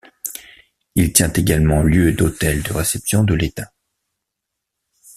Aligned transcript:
Il 0.95 1.13
tient 1.13 1.31
également 1.31 1.83
lieu 1.83 2.11
d'hôtel 2.11 2.63
de 2.63 2.73
réception 2.73 3.23
de 3.23 3.35
l'Etat. 3.35 3.71